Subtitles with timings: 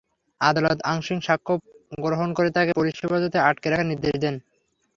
[0.41, 1.53] আদালত আংশিক সাক্ষ্য
[1.97, 4.35] গ্রহণ করে তাঁকে পুলিশ হেফাজতে আটক রাখার নির্দেশ দেন।